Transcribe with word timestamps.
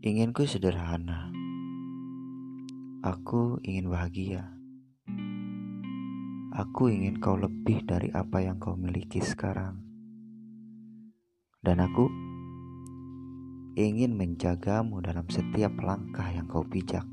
Inginku 0.00 0.48
sederhana. 0.48 1.28
Aku 3.04 3.60
ingin 3.60 3.92
bahagia. 3.92 4.48
Aku 6.56 6.88
ingin 6.88 7.20
kau 7.20 7.36
lebih 7.36 7.84
dari 7.84 8.08
apa 8.08 8.40
yang 8.40 8.56
kau 8.56 8.80
miliki 8.80 9.20
sekarang. 9.20 9.76
Dan 11.60 11.84
aku 11.84 12.08
ingin 13.76 14.16
menjagamu 14.16 15.04
dalam 15.04 15.28
setiap 15.28 15.76
langkah 15.84 16.32
yang 16.32 16.48
kau 16.48 16.64
pijak. 16.64 17.04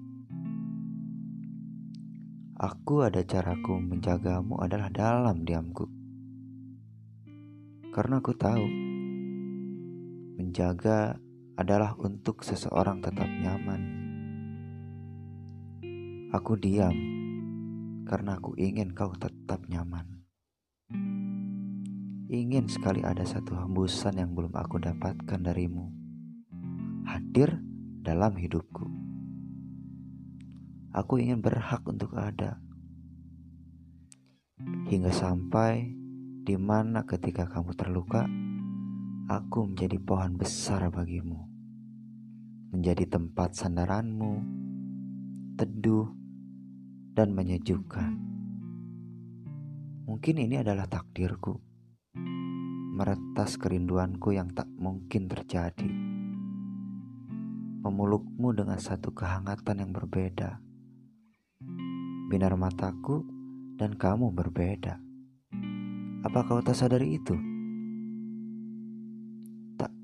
Aku 2.55 3.04
ada 3.04 3.19
caraku 3.27 3.83
menjagamu 3.83 4.63
adalah 4.63 4.88
dalam 4.88 5.43
diamku. 5.43 5.91
Karena 7.91 8.24
aku 8.24 8.32
tahu 8.32 8.63
menjaga 10.39 11.26
adalah 11.57 11.97
untuk 11.97 12.46
seseorang 12.46 13.02
tetap 13.02 13.25
nyaman. 13.25 13.82
Aku 16.30 16.54
diam 16.54 16.93
karena 18.06 18.38
aku 18.38 18.54
ingin 18.61 18.93
kau 18.93 19.10
tetap 19.18 19.66
nyaman. 19.66 20.21
Ingin 22.30 22.70
sekali 22.70 23.02
ada 23.02 23.25
satu 23.25 23.57
hembusan 23.57 24.21
yang 24.21 24.38
belum 24.38 24.54
aku 24.54 24.78
dapatkan 24.78 25.42
darimu. 25.42 25.89
Hadir 27.10 27.58
dalam 28.05 28.38
hidupku. 28.38 28.86
Aku 30.94 31.18
ingin 31.18 31.42
berhak 31.42 31.82
untuk 31.89 32.14
ada. 32.14 32.61
Hingga 34.92 35.09
sampai 35.09 35.89
di 36.47 36.55
mana 36.59 37.03
ketika 37.08 37.47
kamu 37.47 37.75
terluka, 37.75 38.28
aku 39.28 39.67
menjadi 39.67 40.00
pohon 40.00 40.39
besar 40.39 40.88
bagimu, 40.88 41.36
menjadi 42.72 43.03
tempat 43.11 43.59
sandaranmu, 43.59 44.39
teduh, 45.59 46.08
dan 47.11 47.36
menyejukkan. 47.36 48.23
Mungkin 50.08 50.36
ini 50.39 50.64
adalah 50.64 50.88
takdirku, 50.88 51.59
meretas 52.95 53.59
kerinduanku 53.59 54.31
yang 54.31 54.48
tak 54.55 54.72
mungkin 54.80 55.28
terjadi, 55.28 55.92
memelukmu 57.83 58.55
dengan 58.55 58.80
satu 58.80 59.11
kehangatan 59.11 59.83
yang 59.83 59.92
berbeda. 59.92 60.64
Binar 62.31 62.55
mataku 62.55 63.28
dan 63.75 64.00
kamu 64.00 64.31
berbeda. 64.31 65.03
Apa 66.23 66.48
kau 66.48 66.64
tak 66.64 66.80
sadari 66.80 67.20
itu? 67.20 67.56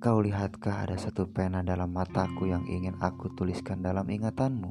Kau 0.03 0.19
lihatkah 0.19 0.83
ada 0.83 0.99
satu 0.99 1.31
pena 1.31 1.63
dalam 1.63 1.95
mataku 1.95 2.51
yang 2.51 2.67
ingin 2.67 2.91
aku 2.99 3.31
tuliskan 3.39 3.79
dalam 3.79 4.03
ingatanmu? 4.11 4.69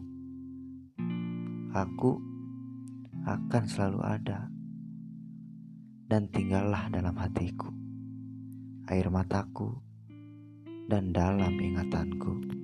Aku 1.73 2.21
akan 3.25 3.65
selalu 3.65 4.01
ada 4.05 4.53
dan 6.13 6.29
tinggallah 6.29 6.93
dalam 6.93 7.17
hatiku, 7.17 7.73
air 8.93 9.09
mataku, 9.09 9.81
dan 10.93 11.17
dalam 11.17 11.57
ingatanku. 11.57 12.62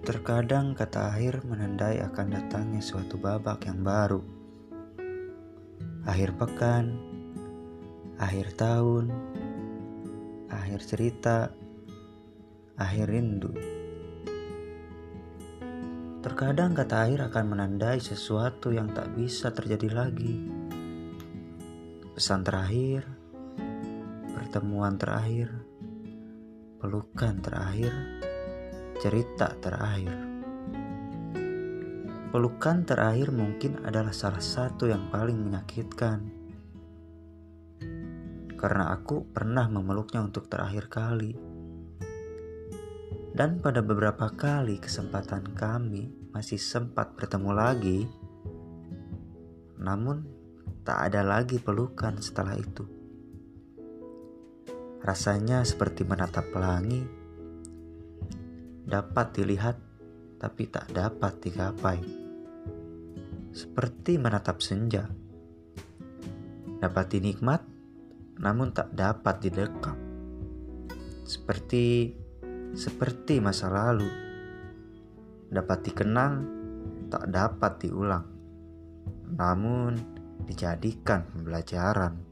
Terkadang 0.00 0.72
kata 0.72 1.12
akhir 1.12 1.44
menandai 1.44 2.00
akan 2.00 2.32
datangnya 2.32 2.80
suatu 2.80 3.20
babak 3.20 3.68
yang 3.68 3.84
baru. 3.84 4.24
Akhir 6.08 6.32
pekan, 6.40 6.96
akhir 8.16 8.56
tahun, 8.56 9.12
akhir 10.48 10.80
cerita, 10.88 11.52
akhir 12.80 13.12
rindu. 13.12 13.52
Terkadang 16.24 16.72
kata 16.72 17.04
akhir 17.04 17.20
akan 17.28 17.44
menandai 17.52 18.00
sesuatu 18.00 18.72
yang 18.72 18.88
tak 18.96 19.12
bisa 19.12 19.52
terjadi 19.52 19.92
lagi. 19.92 20.48
Pesan 22.16 22.40
terakhir, 22.40 23.04
pertemuan 24.32 24.96
terakhir, 24.96 25.52
pelukan 26.80 27.36
terakhir 27.44 27.92
cerita 29.00 29.48
terakhir. 29.56 30.12
Pelukan 32.28 32.84
terakhir 32.84 33.32
mungkin 33.32 33.80
adalah 33.80 34.12
salah 34.12 34.44
satu 34.44 34.84
yang 34.92 35.08
paling 35.08 35.40
menyakitkan. 35.40 36.20
Karena 38.60 38.92
aku 38.92 39.24
pernah 39.24 39.72
memeluknya 39.72 40.20
untuk 40.20 40.52
terakhir 40.52 40.92
kali. 40.92 41.32
Dan 43.32 43.56
pada 43.64 43.80
beberapa 43.80 44.28
kali 44.36 44.76
kesempatan 44.76 45.56
kami 45.56 46.28
masih 46.36 46.60
sempat 46.60 47.16
bertemu 47.16 47.50
lagi. 47.56 48.04
Namun 49.80 50.28
tak 50.84 51.08
ada 51.08 51.24
lagi 51.24 51.56
pelukan 51.56 52.20
setelah 52.20 52.52
itu. 52.52 52.84
Rasanya 55.00 55.64
seperti 55.64 56.04
menatap 56.04 56.52
pelangi 56.52 57.19
dapat 58.90 59.38
dilihat 59.38 59.78
tapi 60.42 60.66
tak 60.66 60.90
dapat 60.90 61.38
digapai. 61.38 62.02
Seperti 63.54 64.18
menatap 64.18 64.58
senja. 64.58 65.06
Dapat 66.82 67.06
dinikmat 67.14 67.62
namun 68.42 68.74
tak 68.74 68.90
dapat 68.96 69.46
didekap. 69.46 69.94
Seperti 71.22 72.16
seperti 72.74 73.38
masa 73.38 73.70
lalu. 73.70 74.10
Dapat 75.50 75.78
dikenang 75.86 76.34
tak 77.12 77.30
dapat 77.30 77.72
diulang. 77.86 78.26
Namun 79.30 79.94
dijadikan 80.50 81.30
pembelajaran. 81.30 82.29